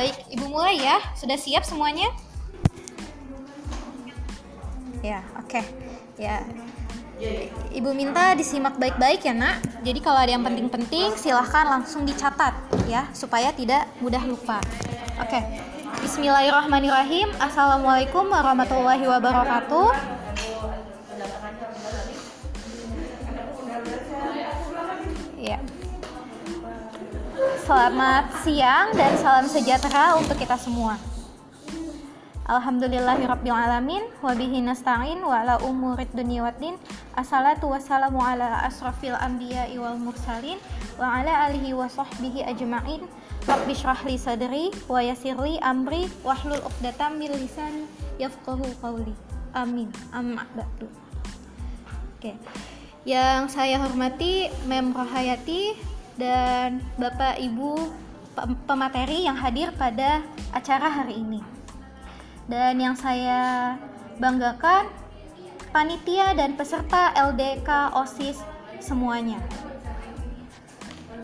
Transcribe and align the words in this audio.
Baik, 0.00 0.16
Ibu 0.32 0.48
mulai 0.48 0.80
ya. 0.80 0.96
Sudah 1.12 1.36
siap 1.36 1.60
semuanya? 1.60 2.08
Ya, 5.04 5.20
oke. 5.36 5.60
Ya. 6.16 6.40
Ibu 7.68 7.92
minta 7.92 8.32
disimak 8.32 8.80
baik-baik 8.80 9.20
ya, 9.28 9.36
Nak. 9.36 9.84
Jadi 9.84 10.00
kalau 10.00 10.16
ada 10.24 10.32
yang 10.32 10.40
penting-penting 10.40 11.12
silahkan 11.20 11.68
langsung 11.68 12.08
dicatat 12.08 12.56
ya, 12.88 13.12
supaya 13.12 13.52
tidak 13.52 13.92
mudah 14.00 14.24
lupa. 14.24 14.64
Oke. 15.20 15.44
Bismillahirrahmanirrahim. 16.00 17.36
Assalamualaikum 17.36 18.24
warahmatullahi 18.24 19.04
wabarakatuh. 19.04 20.19
Selamat 27.70 28.26
siang 28.42 28.90
dan 28.98 29.14
salam 29.14 29.46
sejahtera 29.46 30.18
untuk 30.18 30.34
kita 30.34 30.58
semua. 30.58 30.98
Alhamdulillahirrabbilalamin 32.50 34.10
Wabihi 34.18 34.58
nasta'in 34.66 35.22
wa 35.22 35.38
ala 35.38 35.54
umurid 35.62 36.10
dunia 36.10 36.50
waddin 36.50 36.74
Assalatu 37.14 37.70
wassalamu 37.70 38.18
ala 38.18 38.66
asrafil 38.66 39.14
anbiya 39.14 39.70
wal 39.78 39.94
mursalin 40.02 40.58
Wa 40.98 41.22
ala 41.22 41.46
alihi 41.46 41.70
wa 41.70 41.86
sahbihi 41.86 42.42
ajma'in. 42.50 43.06
Rabbi 43.46 43.70
syrahli 43.70 44.18
sadri 44.18 44.74
wa 44.90 44.98
yasirli 44.98 45.62
amri 45.62 46.10
Wahlul 46.26 46.66
uqdatam 46.66 47.22
min 47.22 47.30
lisani 47.38 47.86
yafqahu 48.18 48.66
qawli. 48.82 49.14
Amin. 49.54 49.94
Amma 50.10 50.42
ba'du. 50.58 50.90
Oke. 52.18 52.34
Yang 53.06 53.54
saya 53.54 53.78
hormati 53.78 54.50
Mem 54.66 54.90
Rohayati 54.90 55.99
dan 56.18 56.82
Bapak 56.98 57.38
Ibu 57.38 57.90
pemateri 58.64 59.28
yang 59.28 59.36
hadir 59.36 59.74
pada 59.76 60.24
acara 60.54 60.88
hari 60.88 61.20
ini 61.20 61.40
dan 62.50 62.78
yang 62.80 62.96
saya 62.98 63.74
banggakan 64.18 64.90
panitia 65.70 66.34
dan 66.34 66.58
peserta 66.58 67.14
LDK 67.14 67.94
OSIS 67.94 68.42
semuanya. 68.82 69.38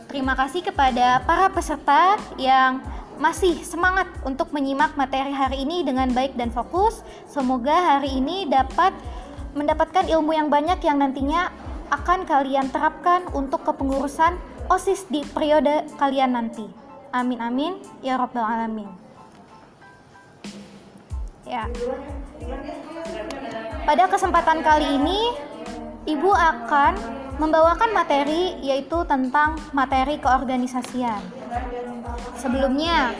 Terima 0.06 0.38
kasih 0.38 0.62
kepada 0.62 1.18
para 1.26 1.50
peserta 1.50 2.14
yang 2.38 2.78
masih 3.18 3.58
semangat 3.64 4.06
untuk 4.22 4.52
menyimak 4.54 4.94
materi 4.94 5.34
hari 5.34 5.66
ini 5.66 5.82
dengan 5.82 6.12
baik 6.14 6.38
dan 6.38 6.54
fokus. 6.54 7.02
Semoga 7.26 7.98
hari 7.98 8.22
ini 8.22 8.46
dapat 8.46 8.94
mendapatkan 9.56 10.06
ilmu 10.06 10.36
yang 10.36 10.46
banyak 10.52 10.78
yang 10.84 11.00
nantinya 11.00 11.50
akan 11.90 12.22
kalian 12.28 12.70
terapkan 12.70 13.26
untuk 13.34 13.66
kepengurusan 13.66 14.36
OSIS 14.66 15.06
di 15.06 15.22
periode 15.22 15.86
kalian 15.94 16.34
nanti. 16.34 16.66
Amin 17.14 17.38
amin 17.38 17.78
ya 18.02 18.18
rabbal 18.18 18.42
alamin. 18.42 18.90
Ya. 21.46 21.70
Pada 23.86 24.10
kesempatan 24.10 24.66
kali 24.66 24.98
ini, 24.98 25.30
Ibu 26.10 26.30
akan 26.34 26.92
membawakan 27.38 27.94
materi 27.94 28.58
yaitu 28.58 29.06
tentang 29.06 29.54
materi 29.70 30.18
keorganisasian. 30.18 31.22
Sebelumnya, 32.34 33.14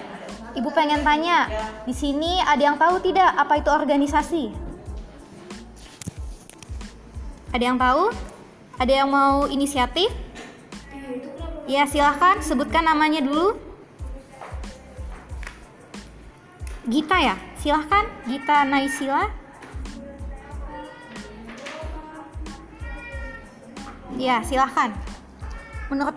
Ibu 0.59 0.75
pengen 0.75 1.07
tanya, 1.07 1.47
di 1.87 1.95
sini 1.95 2.43
ada 2.43 2.63
yang 2.63 2.75
tahu 2.75 2.99
tidak 2.99 3.31
apa 3.39 3.63
itu 3.63 3.71
organisasi? 3.71 4.45
Ada 7.55 7.63
yang 7.63 7.79
tahu? 7.79 8.11
Ada 8.83 8.93
yang 9.05 9.09
mau 9.09 9.47
inisiatif? 9.47 10.26
Ya, 11.67 11.83
silahkan 11.83 12.39
sebutkan 12.47 12.87
namanya 12.87 13.19
dulu. 13.19 13.59
Gita 16.87 17.19
ya? 17.19 17.35
Silahkan, 17.59 18.07
Gita 18.31 18.63
Naisila. 18.63 19.27
Ya, 24.15 24.47
silahkan. 24.47 24.95
Menurut 25.91 26.15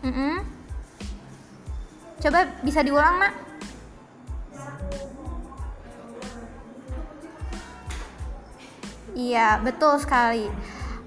mm 0.00 0.12
-mm. 0.16 0.36
Coba 2.24 2.48
bisa 2.64 2.80
diulang, 2.80 3.20
Nak? 3.20 3.34
Iya, 9.12 9.60
betul 9.60 10.00
sekali. 10.00 10.48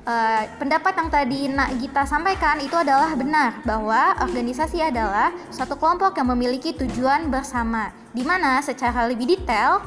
Uh, 0.02 0.50
pendapat 0.58 0.98
yang 0.98 1.14
tadi 1.14 1.46
Nak 1.46 1.78
Gita 1.78 2.10
sampaikan 2.10 2.58
itu 2.58 2.74
adalah 2.74 3.14
benar 3.14 3.62
bahwa 3.62 4.18
organisasi 4.18 4.82
adalah 4.82 5.30
suatu 5.54 5.78
kelompok 5.78 6.18
yang 6.18 6.26
memiliki 6.34 6.74
tujuan 6.74 7.30
bersama 7.30 7.94
di 8.10 8.26
mana 8.26 8.58
secara 8.66 9.06
lebih 9.06 9.30
detail 9.30 9.78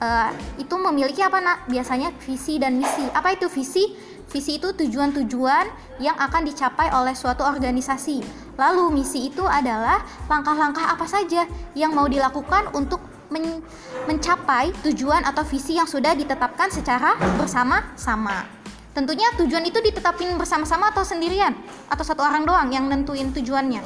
uh, 0.00 0.32
itu 0.56 0.74
memiliki 0.80 1.20
apa 1.20 1.44
nak? 1.44 1.68
Biasanya 1.68 2.08
visi 2.24 2.56
dan 2.56 2.80
misi. 2.80 3.04
Apa 3.12 3.36
itu 3.36 3.52
visi? 3.52 3.92
Visi 4.32 4.56
itu 4.56 4.72
tujuan-tujuan 4.72 5.68
yang 6.00 6.16
akan 6.16 6.48
dicapai 6.48 6.88
oleh 6.96 7.12
suatu 7.12 7.44
organisasi. 7.44 8.24
Lalu 8.56 8.96
misi 8.96 9.28
itu 9.28 9.44
adalah 9.44 10.00
langkah-langkah 10.24 10.88
apa 10.88 11.04
saja 11.04 11.44
yang 11.76 11.92
mau 11.92 12.08
dilakukan 12.08 12.72
untuk 12.72 13.04
men 13.28 13.60
mencapai 14.08 14.72
tujuan 14.88 15.20
atau 15.28 15.44
visi 15.44 15.76
yang 15.76 15.86
sudah 15.86 16.16
ditetapkan 16.16 16.72
secara 16.72 17.14
bersama-sama 17.36 18.59
Tentunya 19.00 19.32
tujuan 19.32 19.64
itu 19.64 19.80
ditetapin 19.80 20.36
bersama-sama 20.36 20.92
atau 20.92 21.00
sendirian 21.00 21.56
atau 21.88 22.04
satu 22.04 22.20
orang 22.20 22.44
doang 22.44 22.68
yang 22.68 22.84
nentuin 22.84 23.32
tujuannya. 23.32 23.80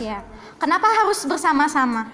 Ya, 0.00 0.24
kenapa 0.56 0.88
harus 0.88 1.28
bersama-sama? 1.28 2.08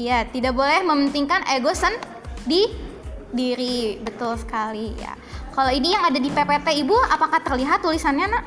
Ya, 0.00 0.24
tidak 0.24 0.56
boleh 0.56 0.80
mementingkan 0.80 1.44
ego 1.44 1.76
di 2.48 2.72
diri, 3.36 4.00
betul 4.00 4.32
sekali 4.40 4.96
ya. 4.96 5.12
Kalau 5.52 5.68
ini 5.76 5.92
yang 5.92 6.08
ada 6.08 6.16
di 6.16 6.32
PPT 6.32 6.88
Ibu, 6.88 6.96
apakah 7.12 7.44
terlihat 7.44 7.84
tulisannya, 7.84 8.32
Nak? 8.32 8.44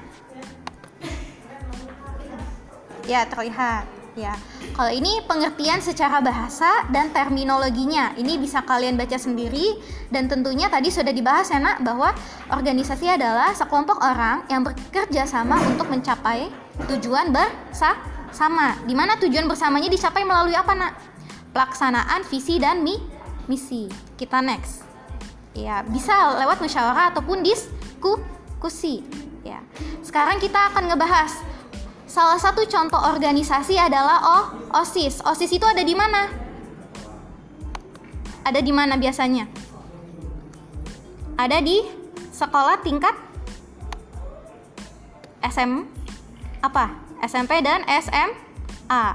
Ya, 3.06 3.30
terlihat 3.30 3.99
ya. 4.20 4.36
Kalau 4.76 4.92
ini 4.92 5.24
pengertian 5.24 5.80
secara 5.80 6.20
bahasa 6.20 6.88
dan 6.92 7.12
terminologinya, 7.16 8.16
ini 8.20 8.36
bisa 8.36 8.64
kalian 8.64 9.00
baca 9.00 9.16
sendiri 9.16 9.80
dan 10.12 10.28
tentunya 10.28 10.68
tadi 10.68 10.92
sudah 10.92 11.12
dibahas 11.16 11.48
ya 11.52 11.60
nak 11.60 11.80
bahwa 11.84 12.12
organisasi 12.52 13.08
adalah 13.08 13.56
sekelompok 13.56 14.00
orang 14.04 14.44
yang 14.52 14.64
bekerja 14.68 15.24
sama 15.24 15.60
untuk 15.68 15.88
mencapai 15.88 16.52
tujuan 16.92 17.32
bersama. 17.32 18.76
Di 18.84 18.94
mana 18.96 19.16
tujuan 19.20 19.48
bersamanya 19.48 19.88
dicapai 19.88 20.24
melalui 20.28 20.56
apa 20.56 20.76
nak? 20.76 20.94
Pelaksanaan 21.56 22.24
visi 22.28 22.62
dan 22.62 22.86
mi 22.86 23.00
misi. 23.50 23.90
Kita 24.16 24.40
next. 24.40 24.86
Ya, 25.58 25.82
bisa 25.82 26.38
lewat 26.38 26.62
musyawarah 26.62 27.12
ataupun 27.12 27.42
diskusi. 27.42 29.02
Ya. 29.42 29.60
Sekarang 30.06 30.38
kita 30.38 30.72
akan 30.72 30.94
ngebahas 30.94 31.42
Salah 32.10 32.42
satu 32.42 32.66
contoh 32.66 32.98
organisasi 32.98 33.78
adalah 33.78 34.18
oh, 34.26 34.46
OSIS. 34.82 35.22
OSIS 35.22 35.54
itu 35.54 35.62
ada 35.62 35.86
di 35.86 35.94
mana? 35.94 36.26
Ada 38.42 38.66
di 38.66 38.74
mana 38.74 38.98
biasanya? 38.98 39.46
Ada 41.38 41.62
di 41.62 41.86
sekolah 42.34 42.82
tingkat 42.82 43.14
SM 45.46 45.86
apa? 46.66 46.98
SMP 47.22 47.62
dan 47.62 47.86
SMA. 48.02 49.06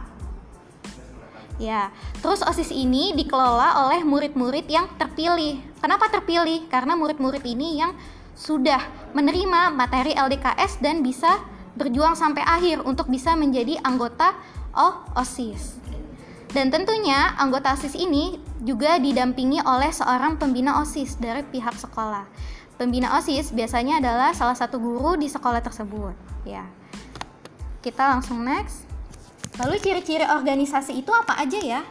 Ya, 1.58 1.90
terus 2.22 2.46
OSIS 2.46 2.70
ini 2.70 3.10
dikelola 3.18 3.90
oleh 3.90 4.06
murid-murid 4.06 4.70
yang 4.70 4.86
terpilih. 5.02 5.58
Kenapa 5.82 6.14
terpilih? 6.14 6.70
Karena 6.70 6.94
murid-murid 6.94 7.42
ini 7.42 7.82
yang 7.82 7.90
sudah 8.38 9.10
menerima 9.18 9.74
materi 9.74 10.14
LDKS 10.14 10.78
dan 10.78 11.02
bisa 11.02 11.42
berjuang 11.74 12.14
sampai 12.14 12.42
akhir 12.46 12.82
untuk 12.86 13.10
bisa 13.10 13.34
menjadi 13.34 13.78
anggota 13.82 14.34
OSIS. 14.74 15.78
Dan 16.54 16.70
tentunya 16.70 17.34
anggota 17.34 17.74
OSIS 17.74 17.98
ini 17.98 18.38
juga 18.62 18.98
didampingi 19.02 19.58
oleh 19.66 19.90
seorang 19.90 20.38
pembina 20.38 20.78
OSIS 20.78 21.18
dari 21.18 21.42
pihak 21.42 21.74
sekolah. 21.74 22.26
Pembina 22.74 23.18
OSIS 23.18 23.54
biasanya 23.54 24.02
adalah 24.02 24.30
salah 24.34 24.54
satu 24.54 24.78
guru 24.82 25.14
di 25.14 25.30
sekolah 25.30 25.62
tersebut, 25.62 26.14
ya. 26.46 26.66
Kita 27.82 28.18
langsung 28.18 28.42
next. 28.42 28.86
Lalu 29.62 29.78
ciri-ciri 29.78 30.26
organisasi 30.26 30.98
itu 30.98 31.14
apa 31.14 31.38
aja 31.38 31.58
ya? 31.62 31.82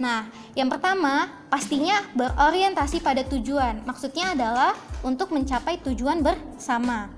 Nah, 0.00 0.32
yang 0.56 0.72
pertama 0.72 1.28
pastinya 1.52 2.00
berorientasi 2.16 3.04
pada 3.04 3.20
tujuan. 3.28 3.84
Maksudnya 3.84 4.32
adalah 4.32 4.72
untuk 5.04 5.28
mencapai 5.36 5.76
tujuan 5.84 6.24
bersama 6.24 7.12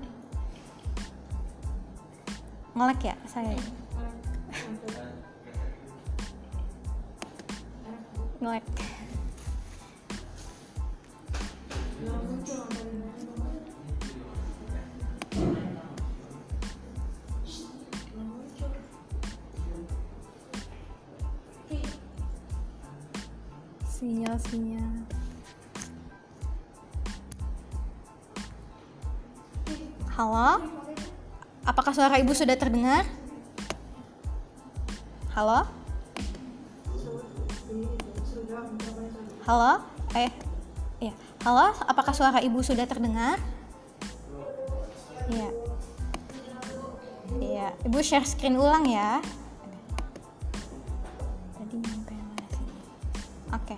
ngelek 2.73 3.13
ya 3.13 3.15
saya 3.29 3.53
ngelek 8.41 8.65
sinyal-sinyal. 24.03 25.07
Halo? 30.11 30.82
Apakah 31.63 31.95
suara 31.95 32.19
ibu 32.19 32.35
sudah 32.35 32.55
terdengar? 32.59 33.07
Halo? 35.33 35.65
Halo? 39.43 39.73
Eh 40.13 40.31
ya 41.01 41.13
halo? 41.43 41.73
Apakah 41.89 42.13
suara 42.13 42.39
ibu 42.43 42.61
sudah 42.61 42.85
terdengar? 42.85 43.39
Iya. 45.31 45.49
Iya. 47.39 47.67
Ibu 47.87 47.99
share 48.03 48.27
screen 48.27 48.59
ulang 48.59 48.85
ya. 48.85 49.23
Tadi 51.57 51.77
oke. 53.51 53.75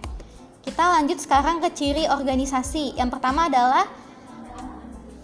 Kita 0.66 0.84
lanjut 1.00 1.22
sekarang 1.22 1.62
ke 1.62 1.70
ciri 1.72 2.10
organisasi. 2.10 2.98
Yang 2.98 3.10
pertama 3.16 3.48
adalah 3.48 3.86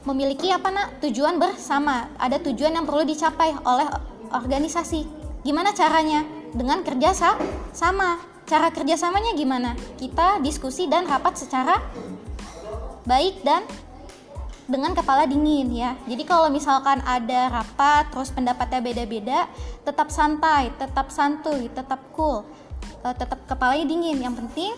memiliki 0.05 0.49
apa 0.49 0.69
nak? 0.73 0.87
Tujuan 1.01 1.37
bersama. 1.37 2.09
Ada 2.17 2.41
tujuan 2.41 2.73
yang 2.73 2.85
perlu 2.85 3.05
dicapai 3.05 3.53
oleh 3.65 3.87
organisasi. 4.33 5.05
Gimana 5.45 5.73
caranya? 5.73 6.25
Dengan 6.51 6.81
kerja 6.81 7.13
sama. 7.71 8.17
Cara 8.49 8.67
kerjasamanya 8.73 9.31
gimana? 9.37 9.77
Kita 9.95 10.43
diskusi 10.43 10.89
dan 10.89 11.07
rapat 11.07 11.39
secara 11.39 11.79
baik 13.07 13.41
dan 13.47 13.63
dengan 14.67 14.95
kepala 14.95 15.27
dingin 15.27 15.71
ya. 15.71 15.95
Jadi 16.07 16.23
kalau 16.23 16.47
misalkan 16.47 16.99
ada 17.03 17.51
rapat 17.51 18.11
terus 18.11 18.31
pendapatnya 18.31 18.79
beda-beda 18.79 19.47
tetap 19.83 20.07
santai 20.13 20.71
tetap 20.79 21.11
santuy 21.11 21.67
tetap 21.73 21.99
cool 22.15 22.47
eh, 23.03 23.15
tetap 23.15 23.39
kepalanya 23.47 23.87
dingin. 23.87 24.19
Yang 24.19 24.35
penting 24.45 24.71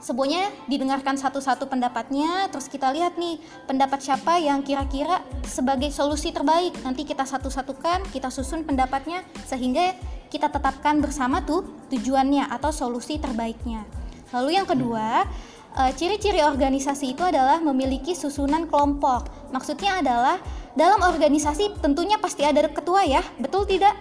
semuanya 0.00 0.48
didengarkan 0.66 1.14
satu-satu 1.20 1.68
pendapatnya. 1.68 2.48
Terus 2.48 2.66
kita 2.66 2.90
lihat 2.90 3.20
nih 3.20 3.38
pendapat 3.68 4.00
siapa 4.00 4.40
yang 4.40 4.64
kira-kira 4.64 5.20
sebagai 5.44 5.92
solusi 5.92 6.32
terbaik. 6.32 6.74
Nanti 6.82 7.04
kita 7.04 7.28
satu-satukan 7.28 8.08
kita 8.10 8.32
susun 8.32 8.64
pendapatnya 8.64 9.22
sehingga 9.44 9.94
kita 10.32 10.48
tetapkan 10.48 10.98
bersama 11.04 11.44
tuh 11.44 11.62
tujuannya 11.92 12.48
atau 12.48 12.72
solusi 12.72 13.20
terbaiknya. 13.20 13.84
Lalu 14.32 14.56
yang 14.56 14.66
kedua 14.66 15.28
eh, 15.76 15.92
ciri-ciri 15.94 16.40
organisasi 16.40 17.14
itu 17.14 17.22
adalah 17.22 17.60
memiliki 17.60 18.16
susunan 18.16 18.66
kelompok. 18.66 19.52
Maksudnya 19.52 20.00
adalah 20.00 20.40
dalam 20.74 21.02
organisasi 21.02 21.82
tentunya 21.82 22.16
pasti 22.16 22.46
ada 22.46 22.64
ketua 22.70 23.04
ya 23.04 23.20
betul 23.36 23.68
tidak? 23.68 23.94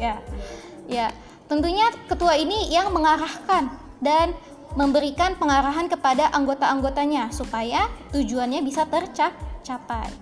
Ya 0.00 0.16
ya 0.88 1.12
Tentunya 1.50 1.90
ketua 2.06 2.38
ini 2.38 2.70
yang 2.70 2.94
mengarahkan 2.94 3.74
dan 3.98 4.38
memberikan 4.78 5.34
pengarahan 5.34 5.90
kepada 5.90 6.30
anggota-anggotanya 6.30 7.34
supaya 7.34 7.90
tujuannya 8.14 8.62
bisa 8.62 8.86
tercapai. 8.86 10.14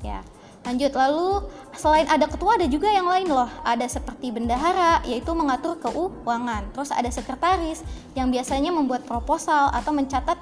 Ya. 0.00 0.24
Lanjut 0.64 0.92
lalu 0.92 1.48
selain 1.72 2.04
ada 2.08 2.28
ketua 2.28 2.56
ada 2.56 2.64
juga 2.68 2.88
yang 2.88 3.08
lain 3.08 3.28
loh. 3.28 3.48
Ada 3.64 3.92
seperti 3.92 4.32
bendahara 4.32 5.04
yaitu 5.04 5.32
mengatur 5.36 5.76
keuangan. 5.80 6.68
Terus 6.72 6.92
ada 6.92 7.08
sekretaris 7.12 7.84
yang 8.16 8.32
biasanya 8.32 8.72
membuat 8.72 9.04
proposal 9.04 9.72
atau 9.72 9.92
mencatat 9.92 10.36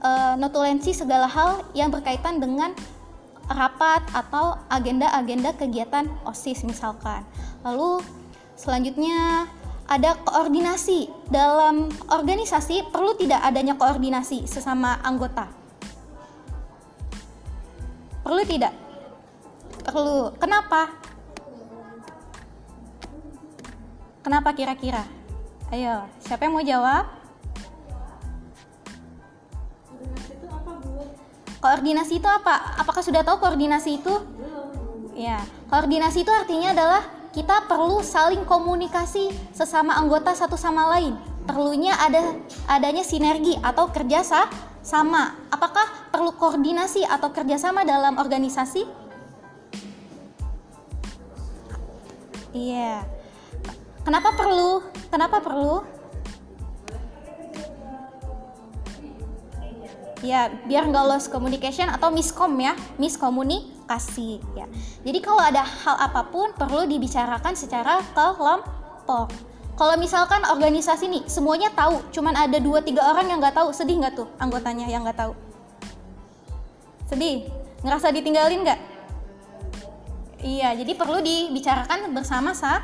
e, 0.00 0.10
notulensi 0.40 0.96
segala 0.96 1.28
hal 1.28 1.64
yang 1.76 1.92
berkaitan 1.92 2.40
dengan 2.40 2.72
rapat 3.48 4.04
atau 4.12 4.56
agenda-agenda 4.68 5.56
kegiatan 5.56 6.08
OSIS 6.28 6.64
misalkan. 6.64 7.24
Lalu 7.64 8.04
selanjutnya 8.56 9.48
ada 9.88 10.20
koordinasi. 10.20 11.08
Dalam 11.32 11.88
organisasi 12.12 12.92
perlu 12.92 13.16
tidak 13.16 13.40
adanya 13.40 13.74
koordinasi 13.74 14.44
sesama 14.44 15.00
anggota. 15.00 15.48
Perlu 18.20 18.44
tidak? 18.44 18.76
Perlu. 19.88 20.36
Kenapa? 20.36 20.92
Kenapa 24.20 24.52
kira-kira? 24.52 25.08
Ayo 25.72 26.04
siapa 26.20 26.44
yang 26.44 26.52
mau 26.52 26.64
jawab? 26.64 27.08
Koordinasi 31.58 32.20
itu 32.20 32.28
apa? 32.28 32.76
Apakah 32.76 33.00
sudah 33.00 33.24
tahu 33.24 33.40
koordinasi 33.40 34.04
itu? 34.04 34.14
Ya 35.16 35.40
koordinasi 35.72 36.22
itu 36.22 36.30
artinya 36.30 36.76
adalah 36.76 37.17
kita 37.38 37.70
perlu 37.70 38.02
saling 38.02 38.42
komunikasi 38.42 39.30
sesama 39.54 39.94
anggota 39.94 40.34
satu 40.34 40.58
sama 40.58 40.90
lain. 40.98 41.14
Perlunya 41.46 41.94
ada 41.94 42.34
adanya 42.66 43.06
sinergi 43.06 43.54
atau 43.62 43.86
kerjasama. 43.94 44.50
sama. 44.82 45.38
Apakah 45.46 46.10
perlu 46.10 46.34
koordinasi 46.34 47.06
atau 47.06 47.30
kerjasama 47.30 47.86
dalam 47.86 48.18
organisasi? 48.18 48.82
Iya. 52.56 53.06
Yeah. 53.06 53.06
Kenapa 54.02 54.34
perlu? 54.34 54.82
Kenapa 55.06 55.38
perlu? 55.38 55.86
Ya, 60.26 60.50
biar 60.66 60.90
nggak 60.90 61.06
lost 61.06 61.30
communication 61.30 61.86
atau 61.86 62.10
miskom 62.10 62.58
ya, 62.58 62.74
miskomunikasi 62.98 63.77
kasih 63.88 64.38
ya. 64.52 64.68
Jadi 65.02 65.18
kalau 65.24 65.40
ada 65.40 65.64
hal 65.64 65.96
apa 65.96 66.28
pun 66.28 66.52
perlu 66.52 66.84
dibicarakan 66.84 67.56
secara 67.56 68.04
kelompok. 68.12 69.32
Kalau 69.78 69.94
misalkan 69.94 70.42
organisasi 70.44 71.06
nih 71.06 71.22
semuanya 71.30 71.70
tahu, 71.70 72.02
cuman 72.10 72.34
ada 72.34 72.58
dua 72.58 72.82
tiga 72.82 73.08
orang 73.08 73.30
yang 73.30 73.38
nggak 73.38 73.56
tahu, 73.56 73.70
sedih 73.70 73.96
nggak 74.02 74.14
tuh 74.14 74.28
anggotanya 74.36 74.90
yang 74.90 75.06
nggak 75.06 75.16
tahu? 75.16 75.32
Sedih, 77.08 77.46
ngerasa 77.86 78.10
ditinggalin 78.12 78.66
nggak? 78.66 78.80
Iya, 80.42 80.74
jadi 80.76 80.92
perlu 80.98 81.22
dibicarakan 81.22 82.10
bersama 82.10 82.54
sa 82.54 82.82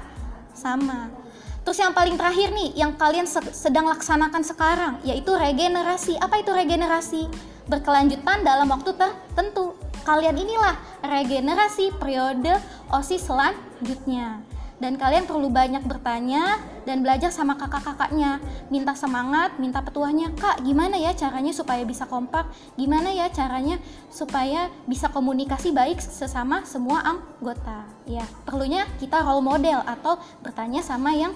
sama. 0.54 1.23
Terus 1.64 1.80
yang 1.80 1.96
paling 1.96 2.20
terakhir 2.20 2.52
nih, 2.52 2.76
yang 2.76 2.92
kalian 2.94 3.24
sedang 3.50 3.88
laksanakan 3.88 4.44
sekarang, 4.44 4.94
yaitu 5.00 5.32
regenerasi. 5.32 6.20
Apa 6.20 6.44
itu 6.44 6.52
regenerasi? 6.52 7.26
Berkelanjutan 7.64 8.44
dalam 8.44 8.68
waktu 8.68 8.92
tertentu 8.92 9.72
kalian 10.04 10.36
inilah 10.36 10.76
regenerasi 11.00 11.96
periode 11.96 12.52
OSIS 12.92 13.24
selanjutnya. 13.24 14.44
Dan 14.76 15.00
kalian 15.00 15.24
perlu 15.24 15.48
banyak 15.48 15.86
bertanya 15.88 16.60
dan 16.84 17.00
belajar 17.00 17.32
sama 17.32 17.56
kakak-kakaknya. 17.56 18.42
Minta 18.68 18.92
semangat, 18.92 19.56
minta 19.56 19.80
petuahnya, 19.80 20.36
Kak, 20.36 20.60
gimana 20.60 21.00
ya 21.00 21.16
caranya 21.16 21.56
supaya 21.56 21.80
bisa 21.88 22.04
kompak? 22.04 22.50
Gimana 22.76 23.08
ya 23.08 23.32
caranya 23.32 23.80
supaya 24.12 24.68
bisa 24.84 25.08
komunikasi 25.08 25.72
baik 25.72 26.02
sesama 26.02 26.68
semua 26.68 27.00
anggota? 27.00 27.88
Ya, 28.04 28.28
perlunya 28.44 28.84
kita 29.00 29.24
role 29.24 29.40
model 29.40 29.80
atau 29.88 30.20
bertanya 30.44 30.84
sama 30.84 31.16
yang 31.16 31.32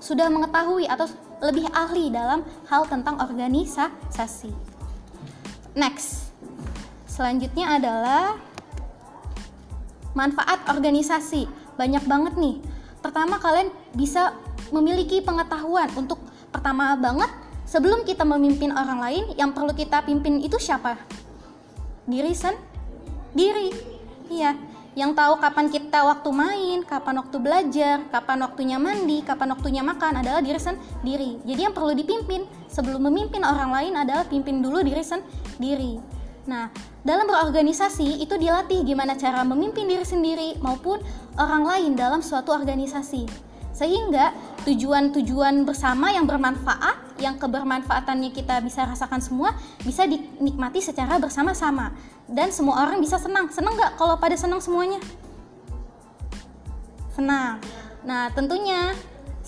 sudah 0.00 0.28
mengetahui 0.28 0.88
atau 0.88 1.08
lebih 1.40 1.68
ahli 1.72 2.08
dalam 2.08 2.40
hal 2.68 2.88
tentang 2.88 3.20
organisasi. 3.20 4.52
Next. 5.76 6.32
Selanjutnya 7.04 7.76
adalah 7.76 8.36
manfaat 10.16 10.64
organisasi. 10.68 11.48
Banyak 11.76 12.04
banget 12.08 12.34
nih. 12.40 12.56
Pertama 13.04 13.36
kalian 13.36 13.68
bisa 13.92 14.32
memiliki 14.72 15.20
pengetahuan 15.20 15.92
untuk 15.94 16.18
pertama 16.48 16.96
banget 16.96 17.28
sebelum 17.68 18.02
kita 18.08 18.24
memimpin 18.24 18.72
orang 18.72 18.98
lain 18.98 19.24
yang 19.36 19.52
perlu 19.52 19.76
kita 19.76 20.02
pimpin 20.02 20.40
itu 20.40 20.56
siapa? 20.56 20.96
Diri 22.08 22.32
sendiri. 22.32 23.68
Iya, 24.26 24.58
yang 24.96 25.12
tahu 25.12 25.36
kapan 25.36 25.68
kita 25.68 26.08
waktu 26.08 26.30
main, 26.32 26.80
kapan 26.80 27.20
waktu 27.20 27.36
belajar, 27.36 28.00
kapan 28.08 28.48
waktunya 28.48 28.80
mandi, 28.80 29.20
kapan 29.20 29.52
waktunya 29.52 29.84
makan 29.84 30.24
adalah 30.24 30.40
diri 30.40 30.56
sendiri. 30.56 31.36
Jadi 31.44 31.60
yang 31.68 31.76
perlu 31.76 31.92
dipimpin 31.92 32.48
sebelum 32.72 33.04
memimpin 33.04 33.44
orang 33.44 33.76
lain 33.76 33.92
adalah 33.92 34.24
pimpin 34.24 34.64
dulu 34.64 34.80
diri 34.80 35.04
sendiri. 35.04 36.00
Nah, 36.48 36.72
dalam 37.04 37.28
berorganisasi 37.28 38.24
itu 38.24 38.40
dilatih 38.40 38.88
gimana 38.88 39.20
cara 39.20 39.44
memimpin 39.44 39.84
diri 39.84 40.06
sendiri 40.06 40.56
maupun 40.64 41.04
orang 41.36 41.68
lain 41.68 41.92
dalam 41.92 42.24
suatu 42.24 42.56
organisasi. 42.56 43.28
Sehingga 43.76 44.32
tujuan-tujuan 44.64 45.68
bersama 45.68 46.08
yang 46.08 46.24
bermanfaat, 46.24 47.20
yang 47.20 47.36
kebermanfaatannya 47.36 48.32
kita 48.32 48.64
bisa 48.64 48.88
rasakan 48.88 49.20
semua, 49.20 49.52
bisa 49.84 50.08
dinikmati 50.08 50.80
secara 50.80 51.20
bersama-sama. 51.20 51.92
Dan 52.24 52.48
semua 52.48 52.88
orang 52.88 53.04
bisa 53.04 53.20
senang. 53.20 53.52
Senang 53.52 53.76
nggak 53.76 54.00
kalau 54.00 54.16
pada 54.16 54.32
senang 54.32 54.64
semuanya? 54.64 54.96
Senang. 57.12 57.60
Nah, 58.00 58.32
tentunya 58.32 58.96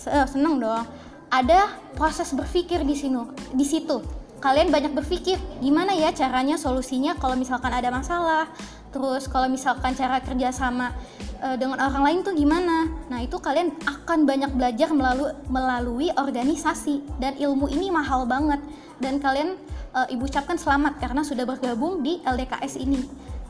eh, 0.05 0.27
senang 0.29 0.61
dong. 0.61 0.85
Ada 1.33 1.73
proses 1.97 2.29
berpikir 2.37 2.85
di 2.85 2.93
sini, 2.93 3.21
di 3.53 3.65
situ 3.65 4.19
kalian 4.39 4.71
banyak 4.71 4.95
berpikir 4.95 5.35
gimana 5.59 5.91
ya 5.91 6.15
caranya 6.15 6.55
solusinya 6.55 7.19
kalau 7.19 7.35
misalkan 7.35 7.75
ada 7.75 7.91
masalah 7.91 8.47
terus 8.89 9.27
kalau 9.27 9.51
misalkan 9.51 9.93
cara 9.93 10.23
kerjasama 10.23 10.95
uh, 11.43 11.55
dengan 11.55 11.79
orang 11.79 12.03
lain 12.03 12.19
tuh 12.21 12.35
gimana. 12.35 12.87
Nah, 13.07 13.19
itu 13.23 13.39
kalian 13.39 13.73
akan 13.83 14.27
banyak 14.27 14.51
belajar 14.53 14.89
melalui 14.91 15.31
melalui 15.47 16.07
organisasi 16.13 17.03
dan 17.17 17.35
ilmu 17.39 17.71
ini 17.71 17.89
mahal 17.89 18.27
banget 18.27 18.59
dan 18.99 19.17
kalian 19.17 19.55
uh, 19.95 20.07
ibu 20.11 20.27
ucapkan 20.27 20.59
selamat 20.59 20.99
karena 20.99 21.21
sudah 21.23 21.47
bergabung 21.47 22.03
di 22.03 22.19
LDKS 22.23 22.79
ini. 22.79 23.03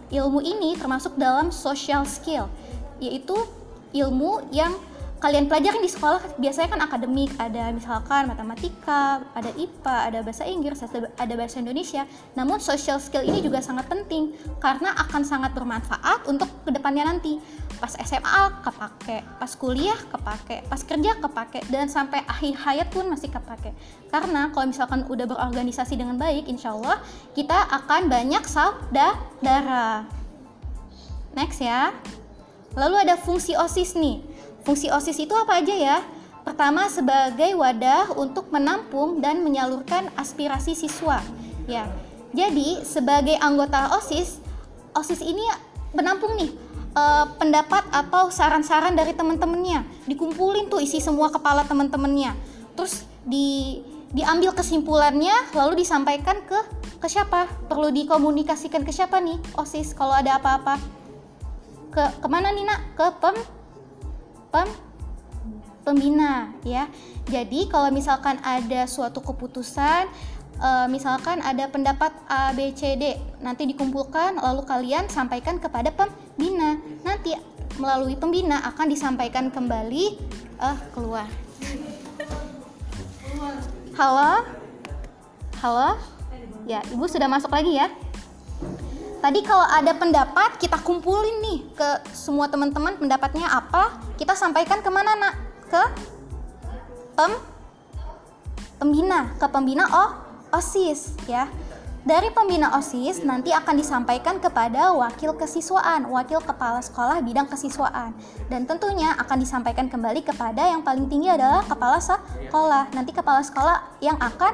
Ilmu 0.09 0.41
ini 0.41 0.73
termasuk 0.73 1.13
dalam 1.21 1.53
social 1.53 2.01
skill, 2.05 2.49
yaitu 2.97 3.37
ilmu 3.93 4.41
yang 4.49 4.73
kalian 5.19 5.51
pelajarin 5.51 5.83
di 5.83 5.91
sekolah 5.91 6.39
biasanya 6.39 6.69
kan 6.71 6.81
akademik. 6.81 7.31
Ada 7.35 7.75
misalkan 7.75 8.31
matematika 8.31 9.19
ada 9.35 9.51
IPA 9.51 9.95
ada 10.11 10.19
bahasa 10.23 10.43
Inggris 10.47 10.79
ada 11.19 11.33
bahasa 11.35 11.59
Indonesia. 11.59 12.07
Namun 12.39 12.63
social 12.63 12.97
skill 13.03 13.27
ini 13.27 13.43
juga 13.43 13.59
sangat 13.59 13.91
penting 13.91 14.31
karena 14.63 14.95
akan 14.95 15.21
sangat 15.27 15.51
bermanfaat 15.51 16.23
untuk 16.31 16.47
ke 16.63 16.71
depannya 16.71 17.03
nanti. 17.03 17.37
Pas 17.79 17.91
SMA 17.99 18.63
kepake 18.63 19.23
pas 19.39 19.51
kuliah 19.59 19.99
kepake 20.07 20.67
pas 20.67 20.81
kerja 20.83 21.11
kepake 21.19 21.67
dan 21.67 21.91
sampai 21.91 22.23
akhir 22.23 22.55
hayat 22.63 22.87
pun 22.87 23.11
masih 23.11 23.27
kepake. 23.27 23.75
Karena 24.07 24.55
kalau 24.55 24.71
misalkan 24.71 25.03
udah 25.03 25.27
berorganisasi 25.27 25.99
dengan 25.99 26.15
baik 26.15 26.47
insya 26.47 26.71
Allah 26.71 27.03
kita 27.35 27.67
akan 27.67 28.07
banyak 28.07 28.43
saudara. 28.47 30.07
Next 31.35 31.59
ya. 31.59 31.91
Lalu 32.77 33.01
ada 33.01 33.17
fungsi 33.17 33.57
OSIS 33.57 33.97
nih 33.97 34.28
Fungsi 34.63 34.91
OSIS 34.91 35.17
itu 35.23 35.33
apa 35.35 35.59
aja 35.59 35.75
ya? 35.75 35.97
Pertama 36.43 36.87
sebagai 36.89 37.53
wadah 37.55 38.15
untuk 38.17 38.49
menampung 38.49 39.21
dan 39.21 39.45
menyalurkan 39.45 40.09
aspirasi 40.17 40.73
siswa. 40.73 41.21
Ya. 41.69 41.85
Jadi 42.33 42.81
sebagai 42.85 43.37
anggota 43.41 43.93
OSIS, 43.97 44.41
OSIS 44.93 45.21
ini 45.21 45.45
menampung 45.93 46.37
nih 46.37 46.53
uh, 46.93 47.25
pendapat 47.37 47.85
atau 47.89 48.29
saran-saran 48.29 48.93
dari 48.93 49.13
teman-temannya. 49.13 49.85
Dikumpulin 50.05 50.69
tuh 50.69 50.81
isi 50.81 51.01
semua 51.01 51.29
kepala 51.29 51.65
teman-temannya. 51.65 52.33
Terus 52.77 53.05
di 53.25 53.81
diambil 54.09 54.57
kesimpulannya 54.57 55.53
lalu 55.53 55.85
disampaikan 55.85 56.41
ke 56.45 56.57
ke 56.97 57.07
siapa? 57.07 57.45
Perlu 57.69 57.93
dikomunikasikan 57.93 58.81
ke 58.81 58.91
siapa 58.93 59.21
nih? 59.21 59.37
OSIS 59.57 59.93
kalau 59.93 60.17
ada 60.17 60.41
apa-apa. 60.41 60.81
Ke 61.93 62.09
ke 62.21 62.27
mana 62.29 62.53
nih 62.53 62.65
nak? 62.65 62.81
Ke 62.97 63.05
pem 63.21 63.37
pem 64.49 64.69
pembina 65.85 66.53
ya. 66.65 66.89
Jadi 67.29 67.69
kalau 67.69 67.89
misalkan 67.93 68.41
ada 68.41 68.85
suatu 68.89 69.21
keputusan 69.21 70.09
uh, 70.57 70.85
misalkan 70.89 71.41
ada 71.45 71.69
pendapat 71.69 72.09
A 72.25 72.53
B 72.53 72.73
C 72.73 72.97
D 72.97 73.17
nanti 73.41 73.69
dikumpulkan 73.69 74.41
lalu 74.41 74.65
kalian 74.65 75.05
sampaikan 75.09 75.61
kepada 75.61 75.93
pembina. 75.93 76.81
Nanti 77.05 77.37
melalui 77.79 78.17
pembina 78.19 78.59
akan 78.67 78.91
disampaikan 78.91 79.53
kembali 79.53 80.19
uh, 80.59 80.77
keluar. 80.91 81.29
Halo? 83.95 84.43
Halo? 85.63 85.89
Ya, 86.67 86.83
Ibu 86.91 87.07
sudah 87.07 87.27
masuk 87.31 87.51
lagi 87.51 87.79
ya? 87.79 87.87
Tadi 89.19 89.43
kalau 89.43 89.67
ada 89.67 89.91
pendapat 89.91 90.55
kita 90.55 90.79
kumpulin 90.79 91.43
nih 91.43 91.59
ke 91.75 91.89
semua 92.15 92.47
teman-teman 92.47 92.95
pendapatnya 92.95 93.51
apa, 93.51 93.99
kita 94.15 94.31
sampaikan 94.31 94.79
ke 94.79 94.87
mana 94.87 95.11
nak? 95.19 95.35
Ke 95.67 95.83
pem 97.19 97.35
pembina, 98.79 99.35
ke 99.35 99.45
pembina 99.51 99.85
oh 99.91 100.11
osis 100.55 101.19
ya. 101.27 101.51
Dari 101.99 102.31
pembina 102.31 102.71
OSIS 102.79 103.27
nanti 103.27 103.51
akan 103.51 103.75
disampaikan 103.75 104.39
kepada 104.39 104.95
wakil 104.95 105.35
kesiswaan, 105.35 106.07
wakil 106.07 106.39
kepala 106.39 106.79
sekolah 106.79 107.19
bidang 107.19 107.51
kesiswaan. 107.51 108.15
Dan 108.47 108.63
tentunya 108.63 109.19
akan 109.19 109.37
disampaikan 109.43 109.91
kembali 109.91 110.23
kepada 110.23 110.63
yang 110.63 110.79
paling 110.79 111.11
tinggi 111.11 111.27
adalah 111.27 111.59
kepala 111.67 111.99
sekolah. 111.99 112.87
Nanti 112.95 113.11
kepala 113.11 113.43
sekolah 113.43 113.99
yang 113.99 114.15
akan 114.15 114.53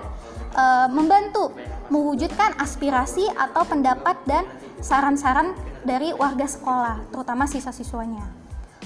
uh, 0.57 0.88
membantu 0.89 1.53
mewujudkan 1.89 2.58
aspirasi 2.58 3.30
atau 3.36 3.65
pendapat 3.68 4.18
dan 4.25 4.46
saran-saran 4.82 5.54
dari 5.86 6.12
warga 6.13 6.46
sekolah, 6.50 7.06
terutama 7.13 7.46
siswa-siswanya. 7.46 8.25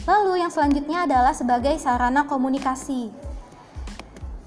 Lalu 0.07 0.41
yang 0.41 0.51
selanjutnya 0.51 1.05
adalah 1.05 1.31
sebagai 1.35 1.75
sarana 1.79 2.25
komunikasi. 2.25 3.11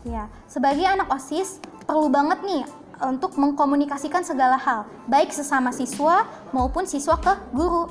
Ya, 0.02 0.26
sebagai 0.50 0.82
anak 0.82 1.06
OSIS 1.12 1.62
perlu 1.87 2.11
banget 2.11 2.42
nih 2.42 2.64
untuk 3.02 3.35
mengkomunikasikan 3.38 4.23
segala 4.23 4.59
hal, 4.59 4.87
baik 5.06 5.30
sesama 5.30 5.71
siswa 5.75 6.26
maupun 6.50 6.87
siswa 6.87 7.18
ke 7.18 7.35
guru. 7.54 7.90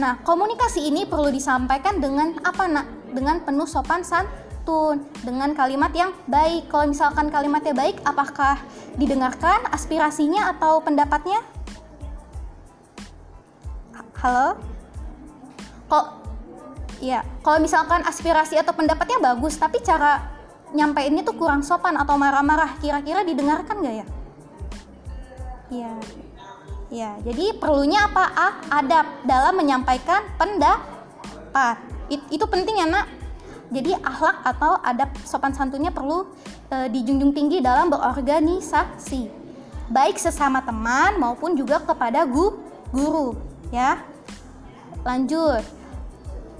Nah, 0.00 0.18
komunikasi 0.24 0.88
ini 0.88 1.04
perlu 1.04 1.28
disampaikan 1.28 2.00
dengan 2.00 2.38
apa, 2.40 2.64
Nak? 2.64 2.86
Dengan 3.12 3.44
penuh 3.44 3.68
sopan 3.68 4.00
santun, 4.00 4.32
dengan 5.22 5.54
kalimat 5.54 5.90
yang 5.94 6.14
baik. 6.30 6.70
Kalau 6.70 6.86
misalkan 6.90 7.28
kalimatnya 7.28 7.74
baik, 7.74 7.98
apakah 8.06 8.58
didengarkan 8.94 9.66
aspirasinya 9.74 10.54
atau 10.54 10.78
pendapatnya? 10.82 11.42
Halo? 14.22 14.54
Kok 15.90 16.06
ya, 17.02 17.26
kalau 17.42 17.58
misalkan 17.58 18.06
aspirasi 18.06 18.54
atau 18.54 18.70
pendapatnya 18.70 19.18
bagus, 19.18 19.58
tapi 19.58 19.82
cara 19.82 20.30
nyampeinnya 20.70 21.26
tuh 21.26 21.34
kurang 21.34 21.66
sopan 21.66 21.98
atau 21.98 22.14
marah-marah, 22.14 22.78
kira-kira 22.78 23.26
didengarkan 23.26 23.82
nggak 23.82 23.96
ya? 23.98 24.06
Iya. 25.72 25.92
Ya, 26.92 27.10
jadi 27.24 27.56
perlunya 27.56 28.04
apa? 28.04 28.24
A, 28.36 28.48
adab 28.84 29.08
dalam 29.24 29.56
menyampaikan 29.56 30.28
pendapat. 30.36 31.80
It, 32.12 32.20
itu 32.28 32.44
penting 32.44 32.78
ya, 32.78 32.86
Nak. 32.86 33.21
Jadi 33.72 33.96
akhlak 33.96 34.44
atau 34.44 34.76
adab 34.84 35.10
sopan 35.24 35.56
santunnya 35.56 35.88
perlu 35.88 36.28
e, 36.68 36.92
dijunjung 36.92 37.32
tinggi 37.32 37.64
dalam 37.64 37.88
berorganisasi. 37.88 39.32
Baik 39.88 40.20
sesama 40.20 40.60
teman 40.60 41.16
maupun 41.16 41.56
juga 41.56 41.80
kepada 41.80 42.28
gu, 42.28 42.52
guru, 42.92 43.34
ya. 43.72 44.04
Lanjut. 45.02 45.64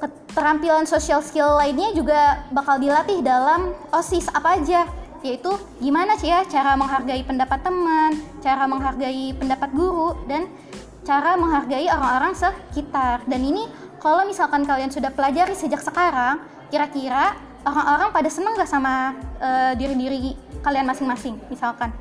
Keterampilan 0.00 0.88
social 0.88 1.22
skill 1.22 1.60
lainnya 1.60 1.94
juga 1.94 2.48
bakal 2.50 2.80
dilatih 2.80 3.22
dalam 3.22 3.76
OSIS 3.92 4.26
apa 4.32 4.58
aja? 4.58 4.88
yaitu 5.22 5.54
gimana 5.78 6.18
sih 6.18 6.28
ya 6.28 6.42
cara 6.42 6.74
menghargai 6.74 7.22
pendapat 7.22 7.62
teman, 7.62 8.18
cara 8.42 8.66
menghargai 8.66 9.30
pendapat 9.38 9.70
guru 9.70 10.18
dan 10.26 10.50
cara 11.06 11.38
menghargai 11.38 11.86
orang-orang 11.86 12.34
sekitar. 12.34 13.22
Dan 13.30 13.42
ini 13.46 13.70
kalau 14.02 14.26
misalkan 14.26 14.66
kalian 14.66 14.90
sudah 14.90 15.14
pelajari 15.14 15.54
sejak 15.54 15.78
sekarang, 15.78 16.42
kira-kira 16.72 17.36
orang-orang 17.68 18.08
pada 18.16 18.28
seneng 18.32 18.56
gak 18.56 18.66
sama 18.66 19.12
uh, 19.38 19.76
diri-diri 19.76 20.32
kalian 20.64 20.88
masing-masing 20.88 21.36
misalkan? 21.52 21.92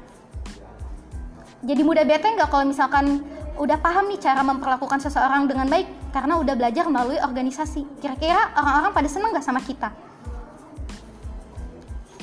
Jadi 1.61 1.81
mudah 1.85 2.01
bete 2.01 2.25
nggak 2.25 2.49
kalau 2.49 2.65
misalkan 2.65 3.21
udah 3.59 3.77
paham 3.77 4.09
nih 4.09 4.17
cara 4.17 4.41
memperlakukan 4.41 4.97
seseorang 5.03 5.45
dengan 5.45 5.69
baik 5.69 5.85
karena 6.09 6.41
udah 6.41 6.57
belajar 6.57 6.89
melalui 6.89 7.21
organisasi. 7.21 7.85
Kira-kira 8.01 8.49
orang-orang 8.57 8.91
pada 8.95 9.09
seneng 9.11 9.29
gak 9.35 9.45
sama 9.45 9.61
kita? 9.61 9.93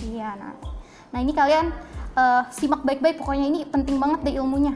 Iya, 0.02 0.34
nah. 0.34 0.54
Nah 1.14 1.18
ini 1.22 1.30
kalian 1.36 1.70
uh, 2.18 2.42
simak 2.50 2.82
baik-baik 2.82 3.22
pokoknya 3.22 3.46
ini 3.46 3.60
penting 3.68 4.02
banget 4.02 4.26
deh 4.26 4.34
ilmunya. 4.42 4.74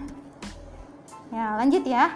Ya 1.35 1.57
lanjut 1.59 1.83
ya. 1.83 2.15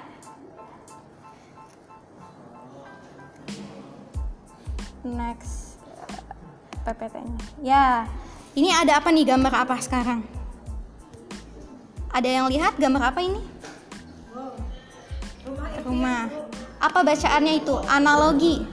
Next 5.06 5.78
PPT-nya. 6.82 7.38
Ya, 7.62 7.86
ini 8.58 8.74
ada 8.74 8.98
apa 8.98 9.14
nih 9.14 9.22
gambar 9.22 9.54
apa 9.54 9.78
sekarang? 9.78 10.26
Ada 12.10 12.26
yang 12.26 12.46
lihat 12.50 12.74
gambar 12.74 13.14
apa 13.14 13.20
ini? 13.22 13.38
Rumah. 15.86 16.26
Apa 16.82 17.06
bacaannya 17.06 17.62
itu? 17.62 17.74
Analogi. 17.86 18.66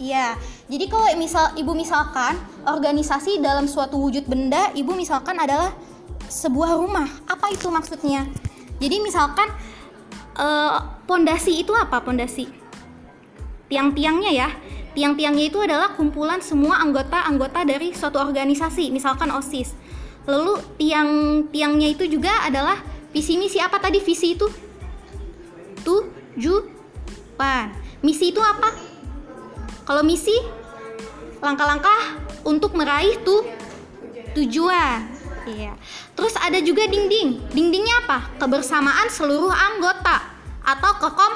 Iya, 0.00 0.36
jadi 0.68 0.88
kalau 0.88 1.08
misal 1.16 1.52
ibu 1.60 1.76
misalkan 1.76 2.36
organisasi 2.64 3.40
dalam 3.40 3.68
suatu 3.68 4.00
wujud 4.00 4.24
benda, 4.28 4.72
ibu 4.72 4.96
misalkan 4.96 5.36
adalah 5.36 5.72
sebuah 6.28 6.76
rumah. 6.76 7.08
Apa 7.28 7.52
itu 7.52 7.68
maksudnya? 7.68 8.24
Jadi 8.80 8.96
misalkan 9.04 9.48
eh, 10.40 10.76
pondasi 11.04 11.52
uh, 11.52 11.60
itu 11.60 11.72
apa 11.76 12.00
pondasi? 12.00 12.59
Tiang-tiangnya 13.70 14.30
ya. 14.34 14.50
Tiang-tiangnya 14.90 15.44
itu 15.46 15.62
adalah 15.62 15.94
kumpulan 15.94 16.42
semua 16.42 16.82
anggota-anggota 16.82 17.62
dari 17.62 17.94
suatu 17.94 18.18
organisasi, 18.18 18.90
misalkan 18.90 19.30
OSIS. 19.30 19.78
Lalu 20.26 20.58
tiang-tiangnya 20.76 21.94
itu 21.94 22.10
juga 22.10 22.42
adalah 22.42 22.82
visi 23.14 23.38
misi 23.38 23.62
apa 23.62 23.78
tadi 23.78 24.02
visi 24.02 24.34
itu? 24.34 24.50
Tujuan. 25.86 27.66
Misi 28.02 28.34
itu 28.34 28.42
apa? 28.42 28.74
Kalau 29.86 30.02
misi 30.02 30.34
langkah-langkah 31.38 32.20
untuk 32.42 32.74
meraih 32.74 33.22
tuh 33.22 33.46
tujuan. 34.34 35.06
Iya. 35.48 35.72
Terus 36.18 36.34
ada 36.36 36.58
juga 36.60 36.84
dinding. 36.84 37.54
Dindingnya 37.54 38.04
apa? 38.04 38.18
Kebersamaan 38.36 39.08
seluruh 39.08 39.50
anggota 39.50 40.20
atau 40.60 40.92
kekom 41.00 41.32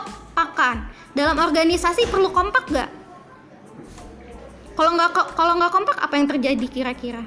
Dalam 1.14 1.36
organisasi 1.38 2.08
perlu 2.10 2.32
kompak 2.34 2.64
gak? 2.72 2.90
Kalau 4.74 4.90
nggak 4.98 5.10
kalau 5.38 5.54
nggak 5.54 5.70
kompak 5.70 5.96
apa 6.02 6.14
yang 6.18 6.26
terjadi 6.26 6.66
kira-kira? 6.66 7.22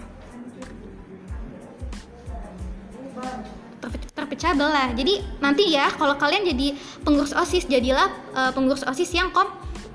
terpecah 4.17 4.57
belah. 4.57 4.89
Jadi 4.97 5.21
nanti 5.37 5.69
ya 5.69 5.93
kalau 5.93 6.17
kalian 6.17 6.45
jadi 6.49 6.73
pengurus 7.05 7.37
OSIS 7.37 7.69
jadilah 7.69 8.09
uh, 8.33 8.49
pengurus 8.49 8.81
OSIS 8.81 9.13
yang 9.13 9.29
kom 9.29 9.45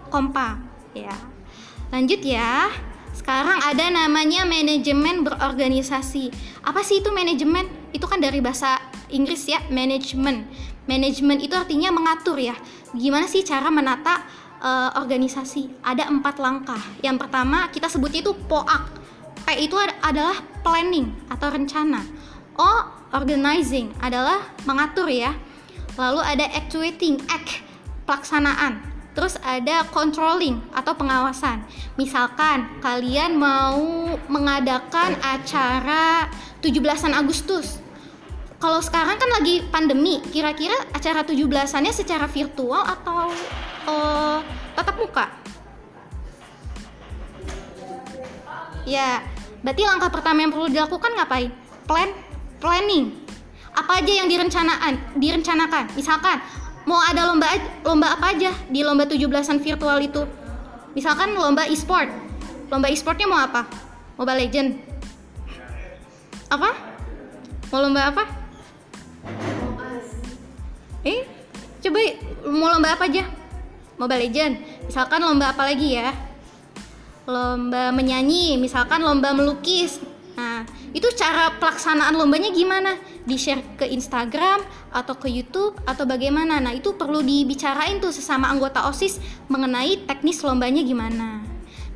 kompak 0.09 0.63
ya. 0.95 1.13
Lanjut 1.91 2.23
ya. 2.23 2.71
Sekarang 3.13 3.61
ada 3.61 3.87
namanya 3.93 4.49
manajemen 4.49 5.23
berorganisasi. 5.23 6.33
Apa 6.65 6.81
sih 6.81 7.05
itu 7.05 7.13
manajemen? 7.13 7.69
Itu 7.93 8.09
kan 8.09 8.19
dari 8.19 8.41
bahasa 8.41 8.81
Inggris 9.13 9.45
ya, 9.45 9.61
manajemen. 9.69 10.49
Manajemen 10.87 11.39
itu 11.39 11.55
artinya 11.55 11.95
mengatur 11.95 12.39
ya. 12.43 12.59
Gimana 12.91 13.31
sih 13.31 13.47
cara 13.47 13.71
menata 13.71 14.23
uh, 14.59 14.99
organisasi? 14.99 15.83
Ada 15.87 16.11
empat 16.11 16.43
langkah. 16.43 16.83
Yang 17.01 17.27
pertama 17.27 17.71
kita 17.71 17.87
sebutnya 17.87 18.23
itu 18.23 18.35
POAK. 18.35 18.85
P 19.43 19.47
itu 19.59 19.75
adalah 19.79 20.39
planning 20.63 21.11
atau 21.31 21.51
rencana. 21.51 22.03
O 22.59 22.71
organizing 23.15 23.91
adalah 23.99 24.43
mengatur 24.67 25.07
ya. 25.11 25.35
Lalu 25.99 26.21
ada 26.25 26.47
actuating, 26.57 27.21
act 27.29 27.61
pelaksanaan. 28.09 28.81
Terus 29.13 29.37
ada 29.45 29.85
controlling 29.93 30.57
atau 30.73 30.97
pengawasan. 30.97 31.69
Misalkan 32.01 32.81
kalian 32.81 33.37
mau 33.37 34.09
mengadakan 34.33 35.21
acara 35.21 36.33
17-an 36.65 37.13
Agustus. 37.13 37.82
Kalau 38.63 38.79
sekarang 38.79 39.19
kan 39.19 39.27
lagi 39.27 39.67
pandemi, 39.75 40.23
kira-kira 40.31 40.79
acara 40.95 41.27
17-annya 41.27 41.91
secara 41.91 42.31
virtual 42.31 42.79
atau 42.79 43.35
uh, 43.91 44.39
tatap 44.79 45.03
muka? 45.03 45.27
Ya, 48.87 49.19
berarti 49.67 49.83
langkah 49.83 50.15
pertama 50.15 50.47
yang 50.47 50.55
perlu 50.55 50.71
dilakukan 50.71 51.11
ngapain? 51.11 51.51
Plan, 51.91 52.15
planning. 52.63 53.19
Apa 53.75 53.99
aja 53.99 54.23
yang 54.23 54.31
direncanakan? 54.31 55.19
Direncanakan. 55.19 55.99
Misalkan 55.99 56.39
mau 56.87 57.03
ada 57.03 57.31
lomba 57.31 57.51
lomba 57.83 58.15
apa 58.15 58.35
aja 58.35 58.51
di 58.71 58.83
lomba 58.83 59.07
17-an 59.07 59.63
virtual 59.63 60.03
itu 60.03 60.23
misalkan 60.99 61.31
lomba 61.31 61.63
e-sport 61.71 62.11
lomba 62.75 62.91
e-sportnya 62.91 63.31
mau 63.31 63.39
apa 63.39 63.71
Mobile 64.19 64.39
Legend 64.43 64.83
apa 66.51 66.75
mau 67.71 67.81
lomba 67.87 68.11
apa 68.11 68.42
eh 71.03 71.27
coba 71.83 71.99
mau 72.47 72.71
lomba 72.71 72.95
apa 72.95 73.11
aja? 73.11 73.27
Mobile 73.99 74.27
Legend 74.27 74.55
misalkan 74.87 75.21
lomba 75.23 75.51
apa 75.55 75.67
lagi 75.67 75.99
ya? 75.99 76.11
Lomba 77.27 77.95
menyanyi 77.95 78.59
misalkan 78.59 79.03
lomba 79.03 79.35
melukis. 79.35 79.99
Nah 80.35 80.65
itu 80.91 81.07
cara 81.15 81.55
pelaksanaan 81.59 82.15
lombanya 82.15 82.51
gimana? 82.51 82.99
Di 83.23 83.39
share 83.39 83.79
ke 83.79 83.87
Instagram 83.87 84.63
atau 84.91 85.15
ke 85.19 85.31
YouTube 85.31 85.79
atau 85.87 86.03
bagaimana? 86.07 86.59
Nah 86.59 86.75
itu 86.75 86.95
perlu 86.99 87.23
dibicarain 87.23 88.03
tuh 88.03 88.11
sesama 88.11 88.51
anggota 88.51 88.87
OSIS 88.91 89.23
mengenai 89.47 90.03
teknis 90.07 90.43
lombanya 90.43 90.83
gimana. 90.83 91.43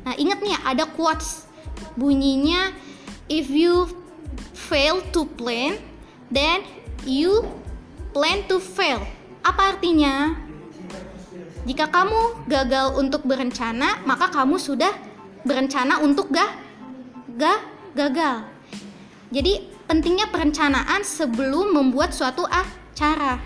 Nah 0.07 0.13
ingat 0.15 0.39
nih 0.39 0.55
ada 0.63 0.87
quotes. 0.87 1.47
Bunyinya 1.99 2.71
if 3.27 3.51
you 3.51 3.89
fail 4.55 5.03
to 5.11 5.27
plan 5.37 5.77
then 6.31 6.63
you 7.03 7.43
plan 8.17 8.41
to 8.49 8.57
fail 8.57 9.05
apa 9.45 9.77
artinya 9.77 10.33
jika 11.69 11.85
kamu 11.85 12.49
gagal 12.49 12.97
untuk 12.97 13.21
berencana 13.29 14.01
maka 14.09 14.33
kamu 14.33 14.57
sudah 14.57 14.89
berencana 15.45 16.01
untuk 16.01 16.33
gak 16.33 16.49
gak 17.37 17.61
gagal 17.93 18.41
jadi 19.29 19.77
pentingnya 19.87 20.27
perencanaan 20.31 21.01
sebelum 21.03 21.75
membuat 21.75 22.11
suatu 22.11 22.43
acara. 22.47 23.39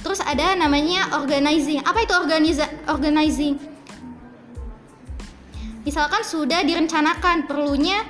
Terus 0.00 0.20
ada 0.24 0.56
namanya 0.56 1.20
organizing. 1.20 1.84
Apa 1.84 2.04
itu 2.04 2.12
organiza 2.16 2.64
organizing? 2.88 3.60
Misalkan 5.84 6.24
sudah 6.24 6.64
direncanakan 6.64 7.48
perlunya 7.48 8.04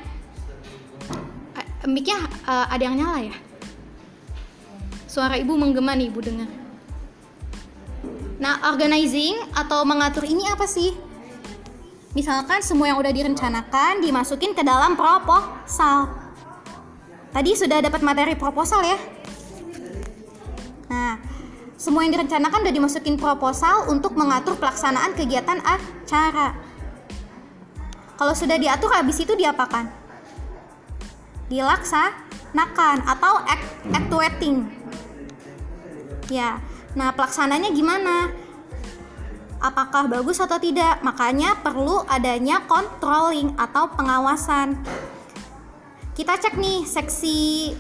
eh, 1.59 1.67
miknya 1.87 2.19
uh, 2.47 2.67
ada 2.71 2.83
yang 2.83 2.99
nyala 2.99 3.31
ya. 3.31 3.37
Suara 5.11 5.35
ibu 5.35 5.59
menggema 5.59 5.99
nih 5.99 6.07
ibu 6.07 6.23
dengar. 6.23 6.47
Nah, 8.39 8.63
organizing 8.71 9.35
atau 9.59 9.83
mengatur 9.83 10.23
ini 10.23 10.47
apa 10.47 10.71
sih? 10.71 10.95
Misalkan 12.15 12.63
semua 12.63 12.95
yang 12.95 12.99
udah 13.03 13.11
direncanakan 13.11 14.07
dimasukin 14.07 14.55
ke 14.55 14.63
dalam 14.63 14.95
proposal. 14.95 16.15
Tadi 17.35 17.51
sudah 17.59 17.83
dapat 17.83 18.07
materi 18.07 18.39
proposal 18.39 18.87
ya. 18.87 18.99
Nah, 20.87 21.19
semua 21.75 22.07
yang 22.07 22.15
direncanakan 22.15 22.63
sudah 22.63 22.75
dimasukin 22.79 23.19
proposal 23.19 23.91
untuk 23.91 24.15
mengatur 24.15 24.55
pelaksanaan 24.63 25.19
kegiatan 25.19 25.59
acara. 25.59 26.55
Kalau 28.15 28.35
sudah 28.39 28.63
diatur 28.63 28.95
habis 28.95 29.19
itu 29.19 29.35
diapakan? 29.35 29.91
Dilaksanakan 31.51 33.11
atau 33.11 33.43
act 33.43 33.67
actuating. 33.91 34.80
Ya. 36.31 36.63
Nah, 36.95 37.11
pelaksananya 37.11 37.75
gimana? 37.75 38.31
Apakah 39.61 40.09
bagus 40.09 40.41
atau 40.41 40.57
tidak? 40.57 41.03
Makanya 41.03 41.59
perlu 41.61 42.07
adanya 42.07 42.65
controlling 42.65 43.53
atau 43.59 43.91
pengawasan 43.93 44.79
kita 46.21 46.37
cek 46.37 46.61
nih 46.61 46.85
seksi 46.85 47.73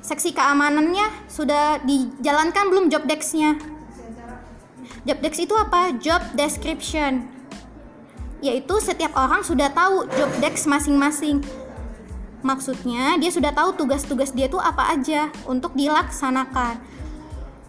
seksi 0.00 0.32
keamanannya 0.32 1.28
sudah 1.28 1.76
dijalankan 1.84 2.72
belum 2.72 2.88
job 2.88 3.04
desk-nya 3.04 3.60
job 5.04 5.18
desk 5.20 5.44
itu 5.44 5.52
apa 5.52 5.92
job 6.00 6.24
description 6.32 7.28
yaitu 8.40 8.80
setiap 8.80 9.12
orang 9.12 9.44
sudah 9.44 9.68
tahu 9.76 10.08
job 10.16 10.32
desk 10.40 10.64
masing-masing 10.72 11.44
maksudnya 12.40 13.20
dia 13.20 13.28
sudah 13.28 13.52
tahu 13.52 13.76
tugas-tugas 13.76 14.32
dia 14.32 14.48
itu 14.48 14.56
apa 14.56 14.96
aja 14.96 15.28
untuk 15.44 15.76
dilaksanakan 15.76 16.80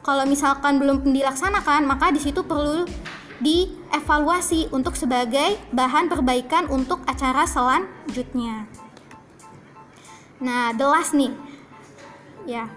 kalau 0.04 0.28
misalkan 0.28 0.78
belum 0.84 1.08
dilaksanakan 1.08 1.88
maka 1.88 2.12
di 2.12 2.20
situ 2.20 2.44
perlu 2.44 2.84
dievaluasi 3.44 4.72
untuk 4.72 4.96
sebagai 4.96 5.60
bahan 5.76 6.08
perbaikan 6.08 6.68
untuk 6.72 7.04
acara 7.08 7.44
selanjutnya. 7.44 8.68
Nah, 10.44 10.76
the 10.76 10.88
last 10.88 11.16
nih. 11.16 11.32
Ya. 12.48 12.68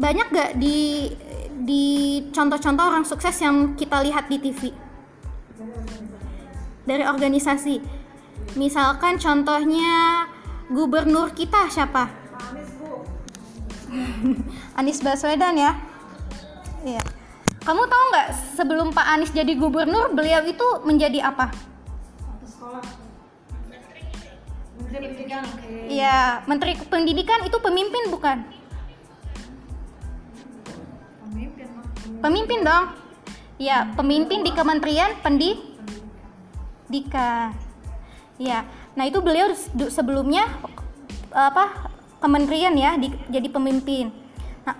Banyak 0.00 0.28
gak 0.32 0.50
di 0.56 1.12
di 1.58 1.84
contoh-contoh 2.32 2.84
orang 2.88 3.04
sukses 3.04 3.36
yang 3.40 3.76
kita 3.76 4.00
lihat 4.04 4.32
di 4.32 4.36
TV? 4.40 4.72
Dari 6.88 7.04
organisasi. 7.04 7.80
Misalkan 8.56 9.20
contohnya 9.20 10.24
gubernur 10.72 11.32
kita 11.36 11.68
siapa? 11.68 12.08
Anies 14.76 15.00
Baswedan 15.04 15.56
ya. 15.56 15.87
Kamu 17.68 17.84
tahu 17.84 18.04
nggak 18.08 18.28
sebelum 18.56 18.96
Pak 18.96 19.04
Anies 19.12 19.28
jadi 19.28 19.52
gubernur, 19.52 20.08
beliau 20.16 20.40
itu 20.48 20.64
menjadi 20.88 21.28
apa? 21.28 21.52
Iya, 25.92 26.48
Menteri 26.48 26.80
Pendidikan 26.88 27.44
itu 27.44 27.60
pemimpin 27.60 28.08
bukan? 28.08 28.40
Pemimpin. 31.28 31.68
Pemimpin 32.24 32.64
dong. 32.64 32.96
Iya, 33.60 33.92
pemimpin 33.92 34.48
di 34.48 34.50
Kementerian 34.56 35.12
Pendidikan. 35.20 35.68
Iya. 38.40 38.64
Nah, 38.96 39.04
itu 39.04 39.20
beliau 39.20 39.52
sebelumnya 39.92 40.48
apa? 41.36 41.92
Kementerian 42.24 42.72
ya, 42.80 42.96
di, 42.96 43.12
jadi 43.28 43.52
pemimpin. 43.52 44.27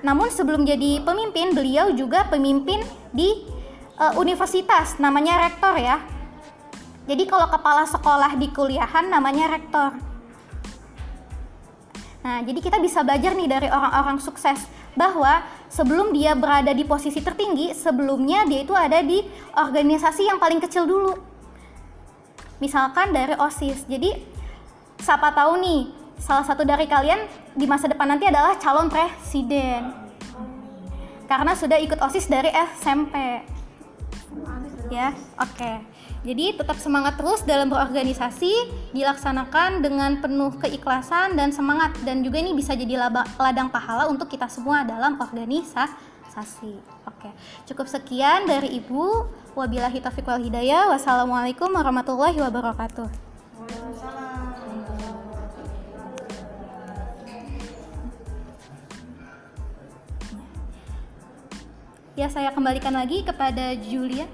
Namun 0.02 0.28
sebelum 0.28 0.66
jadi 0.66 1.00
pemimpin, 1.04 1.56
beliau 1.56 1.92
juga 1.94 2.26
pemimpin 2.28 2.82
di 3.14 3.46
uh, 3.96 4.14
universitas, 4.20 4.96
namanya 5.00 5.48
rektor 5.48 5.74
ya. 5.78 6.02
Jadi 7.08 7.24
kalau 7.24 7.48
kepala 7.48 7.88
sekolah 7.88 8.36
di 8.36 8.52
kuliahan 8.52 9.08
namanya 9.08 9.48
rektor. 9.48 9.96
Nah, 12.20 12.44
jadi 12.44 12.60
kita 12.60 12.76
bisa 12.84 13.00
belajar 13.00 13.32
nih 13.32 13.48
dari 13.48 13.68
orang-orang 13.72 14.20
sukses 14.20 14.68
bahwa 14.92 15.40
sebelum 15.72 16.12
dia 16.12 16.36
berada 16.36 16.74
di 16.76 16.84
posisi 16.84 17.24
tertinggi, 17.24 17.72
sebelumnya 17.72 18.44
dia 18.44 18.60
itu 18.66 18.74
ada 18.76 19.00
di 19.00 19.24
organisasi 19.56 20.28
yang 20.28 20.36
paling 20.36 20.60
kecil 20.60 20.84
dulu. 20.84 21.16
Misalkan 22.58 23.14
dari 23.14 23.32
OSIS. 23.38 23.86
Jadi 23.88 24.12
siapa 25.00 25.32
tahu 25.32 25.62
nih, 25.62 25.80
salah 26.18 26.44
satu 26.44 26.66
dari 26.66 26.84
kalian 26.84 27.24
di 27.54 27.64
masa 27.64 27.88
depan 27.88 28.10
nanti 28.10 28.28
adalah 28.28 28.58
calon 28.58 28.90
presiden. 28.90 30.06
karena 31.28 31.52
sudah 31.52 31.76
ikut 31.76 32.00
OSIS 32.00 32.24
dari 32.24 32.48
SMP. 32.80 33.44
Ya, 34.88 35.12
oke. 35.36 35.72
Jadi 36.24 36.56
tetap 36.56 36.80
semangat 36.80 37.20
terus 37.20 37.44
dalam 37.44 37.68
berorganisasi, 37.68 38.52
dilaksanakan 38.96 39.84
dengan 39.84 40.18
penuh 40.18 40.56
keikhlasan 40.56 41.36
dan 41.36 41.52
semangat 41.52 41.94
dan 42.02 42.24
juga 42.24 42.40
ini 42.40 42.56
bisa 42.56 42.72
jadi 42.72 42.96
ladang 43.36 43.68
pahala 43.68 44.08
untuk 44.08 44.32
kita 44.32 44.48
semua 44.48 44.82
dalam 44.88 45.20
organisasi. 45.20 46.80
Oke, 47.04 47.30
cukup 47.68 47.86
sekian 47.86 48.48
dari 48.48 48.80
Ibu. 48.80 49.28
Wabillahi 49.52 50.00
taufiq 50.00 50.24
wal 50.24 50.40
hidayah. 50.40 50.88
Wassalamualaikum 50.90 51.68
warahmatullahi 51.70 52.40
wabarakatuh. 52.40 53.27
Ya, 62.18 62.26
saya 62.26 62.50
kembalikan 62.50 62.90
lagi 62.98 63.22
kepada 63.22 63.78
Julia. 63.78 64.26